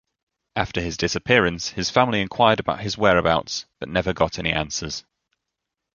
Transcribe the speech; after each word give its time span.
After 0.55 0.81
his 0.81 0.97
disappearance, 0.97 1.69
his 1.69 1.91
family 1.91 2.21
inquired 2.21 2.59
about 2.59 2.79
his 2.79 2.97
whereabouts 2.97 3.67
but 3.79 3.87
never 3.87 4.13
got 4.13 4.39
any 4.39 4.51
answers. 4.51 5.05